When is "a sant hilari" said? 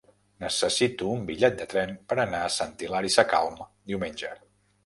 2.47-3.15